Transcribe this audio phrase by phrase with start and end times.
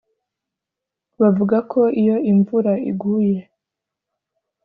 [1.21, 3.39] Bavuga ko iyo imvura iguye